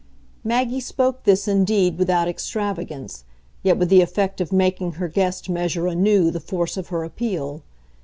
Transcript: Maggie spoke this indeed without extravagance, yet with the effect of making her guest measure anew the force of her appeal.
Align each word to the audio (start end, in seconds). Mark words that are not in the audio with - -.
Maggie 0.43 0.79
spoke 0.79 1.25
this 1.25 1.47
indeed 1.47 1.99
without 1.99 2.27
extravagance, 2.27 3.23
yet 3.61 3.77
with 3.77 3.89
the 3.89 4.01
effect 4.01 4.41
of 4.41 4.51
making 4.51 4.93
her 4.93 5.07
guest 5.07 5.47
measure 5.47 5.85
anew 5.85 6.31
the 6.31 6.39
force 6.39 6.75
of 6.75 6.87
her 6.87 7.03
appeal. 7.03 7.61